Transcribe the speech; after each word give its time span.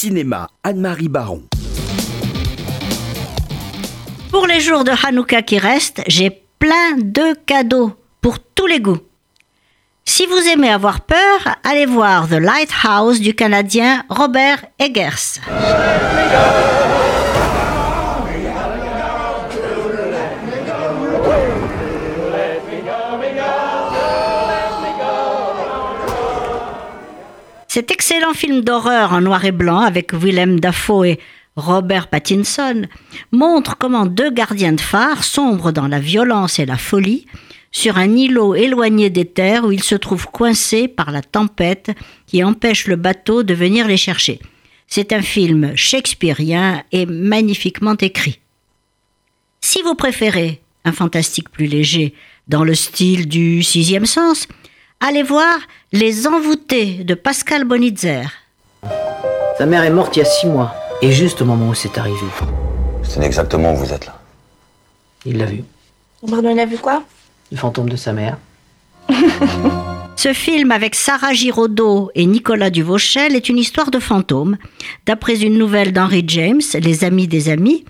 Cinéma, 0.00 0.46
Anne-Marie 0.62 1.08
Baron. 1.08 1.42
Pour 4.30 4.46
les 4.46 4.60
jours 4.60 4.84
de 4.84 4.92
Hanouka 4.92 5.42
qui 5.42 5.58
restent, 5.58 6.02
j'ai 6.06 6.30
plein 6.60 6.96
de 6.98 7.34
cadeaux 7.46 7.96
pour 8.20 8.38
tous 8.38 8.68
les 8.68 8.78
goûts. 8.78 9.00
Si 10.04 10.24
vous 10.26 10.38
aimez 10.52 10.70
avoir 10.70 11.00
peur, 11.00 11.56
allez 11.64 11.86
voir 11.86 12.28
The 12.28 12.34
Lighthouse 12.34 13.18
du 13.20 13.34
Canadien 13.34 14.04
Robert 14.08 14.66
Eggers. 14.78 15.40
Cet 27.78 27.92
excellent 27.92 28.34
film 28.34 28.62
d'horreur 28.62 29.12
en 29.12 29.20
noir 29.20 29.44
et 29.44 29.52
blanc 29.52 29.78
avec 29.78 30.12
Willem 30.12 30.58
Dafoe 30.58 31.04
et 31.04 31.20
Robert 31.54 32.08
Pattinson 32.08 32.88
montre 33.30 33.78
comment 33.78 34.04
deux 34.04 34.32
gardiens 34.32 34.72
de 34.72 34.80
phare 34.80 35.22
sombrent 35.22 35.70
dans 35.70 35.86
la 35.86 36.00
violence 36.00 36.58
et 36.58 36.66
la 36.66 36.76
folie 36.76 37.26
sur 37.70 37.96
un 37.96 38.16
îlot 38.16 38.56
éloigné 38.56 39.10
des 39.10 39.26
terres 39.26 39.64
où 39.64 39.70
ils 39.70 39.84
se 39.84 39.94
trouvent 39.94 40.26
coincés 40.26 40.88
par 40.88 41.12
la 41.12 41.22
tempête 41.22 41.92
qui 42.26 42.42
empêche 42.42 42.88
le 42.88 42.96
bateau 42.96 43.44
de 43.44 43.54
venir 43.54 43.86
les 43.86 43.96
chercher. 43.96 44.40
C'est 44.88 45.12
un 45.12 45.22
film 45.22 45.76
shakespearien 45.76 46.82
et 46.90 47.06
magnifiquement 47.06 47.96
écrit. 48.00 48.40
Si 49.60 49.82
vous 49.82 49.94
préférez 49.94 50.60
un 50.84 50.90
fantastique 50.90 51.50
plus 51.50 51.66
léger 51.66 52.12
dans 52.48 52.64
le 52.64 52.74
style 52.74 53.28
du 53.28 53.62
sixième 53.62 54.06
sens, 54.06 54.48
allez 55.00 55.22
voir 55.22 55.56
Les 55.92 56.26
Envoûtés 56.26 57.04
de 57.04 57.14
Pascal 57.14 57.64
Bonitzer. 57.64 58.24
Sa 59.56 59.66
mère 59.66 59.82
est 59.84 59.90
morte 59.90 60.16
il 60.16 60.20
y 60.20 60.22
a 60.22 60.24
six 60.24 60.46
mois, 60.46 60.74
et 61.02 61.12
juste 61.12 61.42
au 61.42 61.44
moment 61.44 61.68
où 61.68 61.74
c'est 61.74 61.98
arrivé. 61.98 62.16
C'est 63.02 63.22
exactement 63.22 63.72
où 63.74 63.76
vous 63.76 63.92
êtes 63.92 64.06
là. 64.06 64.20
Il 65.24 65.38
l'a 65.38 65.46
vu, 65.46 65.64
Pardon, 66.28 66.50
il 66.50 66.60
a 66.60 66.66
vu 66.66 66.78
quoi? 66.78 67.02
Le 67.50 67.56
fantôme 67.56 67.88
de 67.88 67.96
sa 67.96 68.12
mère. 68.12 68.38
Ce 70.16 70.32
film 70.32 70.72
avec 70.72 70.94
Sarah 70.96 71.32
Giraudot 71.32 72.10
et 72.14 72.26
Nicolas 72.26 72.70
Duvauchel 72.70 73.36
est 73.36 73.48
une 73.48 73.58
histoire 73.58 73.90
de 73.90 74.00
fantôme, 74.00 74.56
d'après 75.06 75.40
une 75.40 75.56
nouvelle 75.56 75.92
d'Henry 75.92 76.24
James, 76.26 76.60
Les 76.74 77.04
Amis 77.04 77.28
des 77.28 77.48
Amis, 77.48 77.84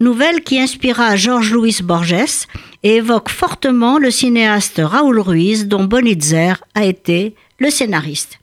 nouvelle 0.00 0.42
qui 0.42 0.58
inspira 0.58 1.14
Georges 1.16 1.52
Louis 1.52 1.76
Borges 1.82 2.46
et 2.82 2.96
évoque 2.96 3.28
fortement 3.28 3.98
le 3.98 4.10
cinéaste 4.10 4.80
Raoul 4.82 5.20
Ruiz 5.20 5.68
dont 5.68 5.84
Bonitzer 5.84 6.54
a 6.74 6.84
été 6.84 7.36
le 7.58 7.70
scénariste. 7.70 8.38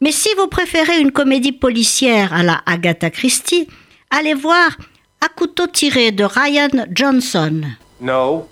Mais 0.00 0.12
si 0.12 0.28
vous 0.38 0.46
préférez 0.46 1.00
une 1.00 1.12
comédie 1.12 1.52
policière 1.52 2.32
à 2.32 2.42
la 2.42 2.60
Agatha 2.66 3.10
Christie, 3.10 3.66
allez 4.10 4.34
voir 4.34 4.76
À 5.22 5.28
couteau 5.28 5.66
tiré 5.66 6.12
de 6.12 6.24
Ryan 6.24 6.86
Johnson. 6.92 7.62
No. 8.00 8.48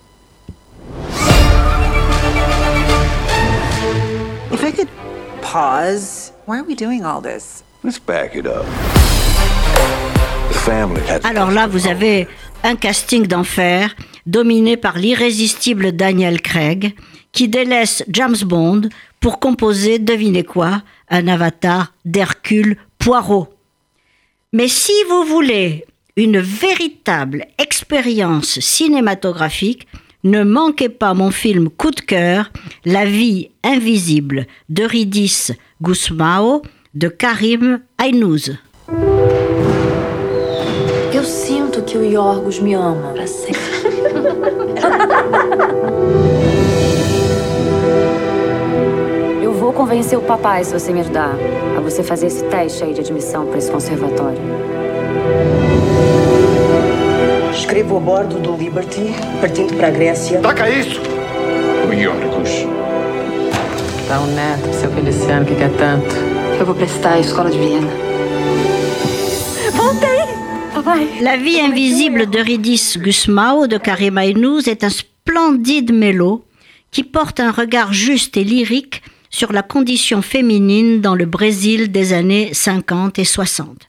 If 4.52 4.62
I 4.62 4.72
could 4.72 4.88
pause, 5.40 6.32
why 6.46 6.58
are 6.58 6.66
we 6.66 6.74
doing 6.74 7.04
all 7.04 7.22
this? 7.22 7.62
Let's 7.82 7.98
back 7.98 8.34
it 8.34 8.46
up. 8.46 8.66
Alors 11.24 11.50
là, 11.50 11.66
vous 11.66 11.86
avez 11.86 12.28
un 12.62 12.76
casting 12.76 13.26
d'enfer 13.26 13.94
dominé 14.26 14.76
par 14.76 14.98
l'irrésistible 14.98 15.92
Daniel 15.92 16.40
Craig 16.42 16.94
qui 17.32 17.48
délaisse 17.48 18.04
James 18.08 18.36
Bond 18.44 18.82
pour 19.20 19.40
composer, 19.40 19.98
devinez 19.98 20.44
quoi, 20.44 20.82
un 21.08 21.28
avatar 21.28 21.92
d'Hercule 22.04 22.76
Poirot. 22.98 23.48
Mais 24.52 24.68
si 24.68 24.92
vous 25.08 25.24
voulez 25.24 25.84
une 26.16 26.40
véritable 26.40 27.46
expérience 27.58 28.60
cinématographique, 28.60 29.86
ne 30.24 30.42
manquez 30.42 30.88
pas 30.88 31.14
mon 31.14 31.30
film 31.30 31.70
coup 31.70 31.90
de 31.90 32.00
cœur, 32.00 32.50
La 32.84 33.04
vie 33.04 33.50
invisible 33.62 34.46
de 34.68 34.88
Gusmao 35.80 36.62
de 36.94 37.08
Karim 37.08 37.80
Aynouz. 37.98 38.58
Que 41.98 41.98
o 41.98 42.04
Yorgos 42.04 42.60
me 42.60 42.74
ama 42.74 43.12
pra 43.12 43.26
sempre. 43.26 43.58
Eu 49.42 49.52
vou 49.54 49.72
convencer 49.72 50.16
o 50.16 50.22
papai 50.22 50.62
se 50.64 50.72
você 50.72 50.92
me 50.92 51.00
ajudar 51.00 51.34
a 51.76 51.80
você 51.80 52.04
fazer 52.04 52.28
esse 52.28 52.44
teste 52.44 52.84
aí 52.84 52.94
de 52.94 53.00
admissão 53.00 53.46
pra 53.46 53.58
esse 53.58 53.68
conservatório. 53.70 54.38
Escrevo 57.52 57.96
a 57.96 58.00
bordo 58.00 58.38
do 58.38 58.54
Liberty, 58.54 59.12
partindo 59.40 59.74
para 59.76 59.88
a 59.88 59.90
Grécia. 59.90 60.38
Taca 60.40 60.70
isso! 60.70 61.00
O 61.88 61.92
Yorgos. 61.92 62.66
Dá 64.08 64.20
um 64.20 64.26
neto 64.26 64.62
pro 64.62 64.74
seu 64.74 64.92
Feliciano 64.92 65.44
que 65.44 65.56
quer 65.56 65.70
tanto. 65.76 66.14
Eu 66.60 66.66
vou 66.66 66.74
prestar 66.74 67.14
a 67.14 67.18
escola 67.18 67.50
de 67.50 67.58
Viena. 67.58 68.07
La 71.20 71.36
vie 71.36 71.60
invisible 71.60 72.28
de 72.28 72.40
Ridis 72.40 72.96
Gusmao 72.96 73.68
de 73.68 73.78
Karim 73.78 74.18
Aynouz 74.18 74.66
est 74.66 74.82
un 74.82 74.90
splendide 74.90 75.92
mélo 75.92 76.44
qui 76.90 77.04
porte 77.04 77.38
un 77.38 77.52
regard 77.52 77.92
juste 77.92 78.36
et 78.36 78.42
lyrique 78.42 79.02
sur 79.30 79.52
la 79.52 79.62
condition 79.62 80.22
féminine 80.22 81.00
dans 81.00 81.14
le 81.14 81.24
Brésil 81.26 81.92
des 81.92 82.12
années 82.12 82.50
50 82.52 83.20
et 83.20 83.24
60. 83.24 83.88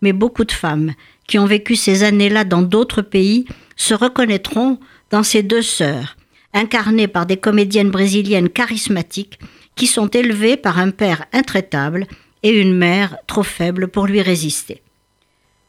Mais 0.00 0.12
beaucoup 0.12 0.44
de 0.44 0.52
femmes 0.52 0.92
qui 1.26 1.40
ont 1.40 1.46
vécu 1.46 1.74
ces 1.74 2.04
années-là 2.04 2.44
dans 2.44 2.62
d'autres 2.62 3.02
pays 3.02 3.46
se 3.74 3.94
reconnaîtront 3.94 4.78
dans 5.10 5.24
ces 5.24 5.42
deux 5.42 5.62
sœurs, 5.62 6.16
incarnées 6.52 7.08
par 7.08 7.26
des 7.26 7.36
comédiennes 7.36 7.90
brésiliennes 7.90 8.48
charismatiques 8.48 9.40
qui 9.74 9.88
sont 9.88 10.08
élevées 10.08 10.56
par 10.56 10.78
un 10.78 10.90
père 10.90 11.24
intraitable 11.32 12.06
et 12.44 12.50
une 12.50 12.76
mère 12.76 13.16
trop 13.26 13.42
faible 13.42 13.88
pour 13.88 14.06
lui 14.06 14.22
résister. 14.22 14.83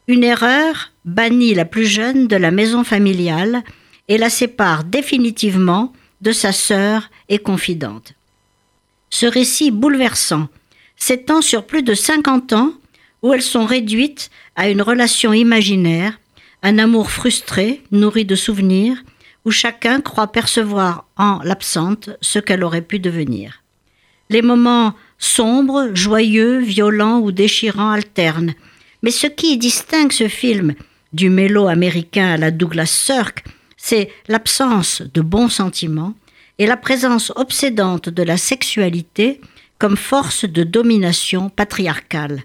Une 0.08 0.22
erreur 0.22 0.92
bannit 1.04 1.54
la 1.54 1.64
plus 1.64 1.86
jeune 1.86 2.28
de 2.28 2.36
la 2.36 2.52
maison 2.52 2.84
familiale 2.84 3.64
et 4.06 4.18
la 4.18 4.30
sépare 4.30 4.84
définitivement 4.84 5.92
de 6.20 6.30
sa 6.30 6.52
sœur 6.52 7.10
et 7.28 7.38
confidente. 7.38 8.14
Ce 9.10 9.26
récit 9.26 9.72
bouleversant 9.72 10.48
s'étend 10.96 11.42
sur 11.42 11.66
plus 11.66 11.82
de 11.82 11.94
50 11.94 12.52
ans 12.52 12.72
où 13.22 13.32
elles 13.32 13.42
sont 13.42 13.66
réduites 13.66 14.30
à 14.54 14.68
une 14.68 14.80
relation 14.80 15.32
imaginaire, 15.32 16.20
un 16.62 16.78
amour 16.78 17.10
frustré, 17.10 17.82
nourri 17.90 18.24
de 18.24 18.36
souvenirs, 18.36 19.02
où 19.44 19.50
chacun 19.50 20.00
croit 20.00 20.28
percevoir 20.28 21.06
en 21.16 21.40
l'absente 21.42 22.10
ce 22.20 22.38
qu'elle 22.38 22.62
aurait 22.62 22.82
pu 22.82 23.00
devenir. 23.00 23.62
Les 24.30 24.42
moments 24.42 24.94
sombres, 25.18 25.90
joyeux, 25.94 26.58
violents 26.58 27.18
ou 27.18 27.32
déchirants 27.32 27.90
alternent, 27.90 28.54
mais 29.02 29.10
ce 29.10 29.26
qui 29.26 29.58
distingue 29.58 30.12
ce 30.12 30.28
film 30.28 30.74
du 31.12 31.30
mélo 31.30 31.68
américain 31.68 32.32
à 32.32 32.36
la 32.36 32.50
Douglas 32.50 32.86
Sirk, 32.86 33.44
c'est 33.76 34.10
l'absence 34.28 35.02
de 35.02 35.20
bons 35.20 35.48
sentiments 35.48 36.14
et 36.58 36.66
la 36.66 36.76
présence 36.76 37.32
obsédante 37.36 38.08
de 38.08 38.22
la 38.22 38.36
sexualité 38.36 39.40
comme 39.78 39.96
force 39.96 40.44
de 40.44 40.64
domination 40.64 41.50
patriarcale. 41.50 42.42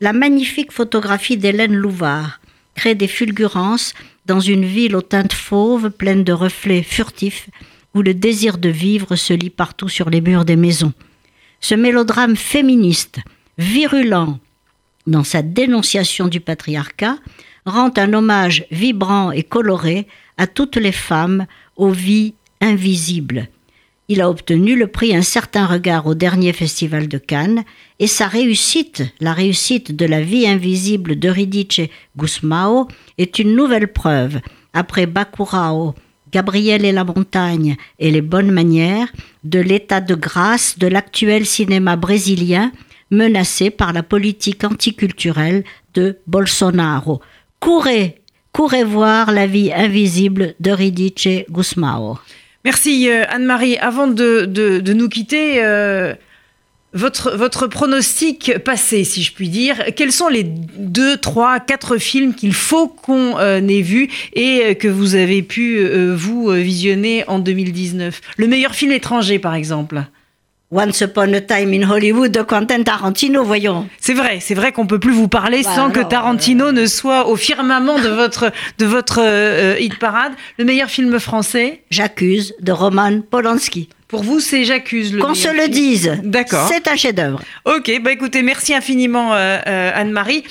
La 0.00 0.12
magnifique 0.12 0.72
photographie 0.72 1.36
d'Hélène 1.36 1.74
Louvard 1.74 2.40
crée 2.74 2.94
des 2.94 3.08
fulgurances 3.08 3.94
dans 4.26 4.40
une 4.40 4.64
ville 4.64 4.96
aux 4.96 5.02
teintes 5.02 5.32
fauves 5.32 5.90
pleine 5.90 6.24
de 6.24 6.32
reflets 6.32 6.82
furtifs 6.82 7.48
où 7.94 8.02
le 8.02 8.12
désir 8.12 8.58
de 8.58 8.68
vivre 8.68 9.14
se 9.14 9.32
lit 9.32 9.50
partout 9.50 9.88
sur 9.88 10.10
les 10.10 10.20
murs 10.20 10.44
des 10.44 10.56
maisons. 10.56 10.92
Ce 11.60 11.74
mélodrame 11.74 12.36
féministe, 12.36 13.20
virulent 13.56 14.38
dans 15.06 15.24
sa 15.24 15.42
dénonciation 15.42 16.28
du 16.28 16.40
patriarcat, 16.40 17.18
rend 17.66 17.90
un 17.96 18.12
hommage 18.12 18.66
vibrant 18.70 19.30
et 19.30 19.42
coloré 19.42 20.06
à 20.36 20.46
toutes 20.46 20.76
les 20.76 20.92
femmes 20.92 21.46
aux 21.76 21.90
vies 21.90 22.34
invisibles. 22.60 23.48
Il 24.08 24.20
a 24.20 24.28
obtenu 24.28 24.76
le 24.76 24.86
prix 24.86 25.16
Un 25.16 25.22
certain 25.22 25.64
regard 25.64 26.06
au 26.06 26.14
dernier 26.14 26.52
festival 26.52 27.08
de 27.08 27.16
Cannes 27.16 27.64
et 27.98 28.06
sa 28.06 28.26
réussite, 28.26 29.02
la 29.20 29.32
réussite 29.32 29.96
de 29.96 30.04
la 30.04 30.20
vie 30.20 30.46
invisible 30.46 31.16
d'Eurydice 31.16 31.88
Gusmao, 32.16 32.88
est 33.16 33.38
une 33.38 33.56
nouvelle 33.56 33.88
preuve, 33.88 34.40
après 34.74 35.06
Bacurao, 35.06 35.94
Gabriel 36.32 36.84
et 36.84 36.92
la 36.92 37.04
montagne 37.04 37.76
et 37.98 38.10
les 38.10 38.20
bonnes 38.20 38.50
manières, 38.50 39.08
de 39.42 39.60
l'état 39.60 40.02
de 40.02 40.14
grâce 40.14 40.78
de 40.78 40.86
l'actuel 40.86 41.46
cinéma 41.46 41.96
brésilien 41.96 42.72
menacé 43.10 43.70
par 43.70 43.92
la 43.92 44.02
politique 44.02 44.64
anticulturelle 44.64 45.64
de 45.94 46.18
Bolsonaro. 46.26 47.20
Courez, 47.60 48.20
courez 48.52 48.84
voir 48.84 49.32
la 49.32 49.46
vie 49.46 49.72
invisible 49.72 50.54
d'Eurydice 50.60 51.44
Gusmao. 51.50 52.18
Merci 52.64 53.08
euh, 53.10 53.24
Anne-Marie. 53.28 53.76
Avant 53.78 54.06
de, 54.06 54.46
de- 54.46 54.80
de 54.80 54.92
nous 54.92 55.08
quitter, 55.08 55.62
euh, 55.62 56.14
Votre, 56.96 57.36
votre 57.36 57.66
pronostic 57.66 58.56
passé, 58.64 59.02
si 59.02 59.24
je 59.24 59.32
puis 59.32 59.48
dire, 59.48 59.76
quels 59.96 60.12
sont 60.12 60.28
les 60.28 60.44
deux, 60.44 61.16
trois, 61.16 61.58
quatre 61.58 61.98
films 61.98 62.34
qu'il 62.36 62.52
faut 62.54 62.86
qu'on 62.86 63.36
euh, 63.38 63.58
ait 63.66 63.82
vus 63.82 64.08
et 64.32 64.76
que 64.76 64.86
vous 64.86 65.16
avez 65.16 65.42
pu, 65.42 65.84
vous, 66.14 66.50
visionner 66.52 67.24
en 67.26 67.40
2019 67.40 68.20
Le 68.36 68.46
meilleur 68.46 68.76
film 68.76 68.92
étranger, 68.92 69.40
par 69.40 69.54
exemple 69.56 70.04
Once 70.74 71.02
Upon 71.02 71.32
a 71.34 71.40
Time 71.40 71.72
in 71.72 71.88
Hollywood 71.88 72.32
de 72.32 72.42
Quentin 72.42 72.82
Tarantino, 72.82 73.44
voyons. 73.44 73.88
C'est 74.00 74.12
vrai, 74.12 74.38
c'est 74.40 74.54
vrai 74.54 74.72
qu'on 74.72 74.88
peut 74.88 74.98
plus 74.98 75.12
vous 75.12 75.28
parler 75.28 75.62
Bah 75.62 75.72
sans 75.72 75.90
que 75.92 76.00
Tarantino 76.00 76.72
ne 76.72 76.86
soit 76.86 77.28
au 77.28 77.36
firmament 77.36 78.00
de 78.00 78.08
votre, 78.08 78.50
de 78.78 78.84
votre 78.84 79.20
euh, 79.22 79.76
hit 79.78 79.96
parade. 80.00 80.32
Le 80.58 80.64
meilleur 80.64 80.88
film 80.90 81.20
français? 81.20 81.82
J'accuse 81.92 82.54
de 82.60 82.72
Roman 82.72 83.20
Polanski. 83.20 83.88
Pour 84.08 84.24
vous, 84.24 84.40
c'est 84.40 84.64
J'accuse. 84.64 85.14
le 85.14 85.20
Qu'on 85.20 85.34
se 85.34 85.48
le 85.48 85.68
dise. 85.68 86.18
D'accord. 86.24 86.68
C'est 86.68 86.88
un 86.88 86.96
chef-d'œuvre. 86.96 87.40
Ok, 87.64 87.92
bah 88.02 88.10
écoutez, 88.10 88.42
merci 88.42 88.74
infiniment 88.74 89.32
euh, 89.34 89.58
euh, 89.66 89.90
Anne-Marie. 89.94 90.42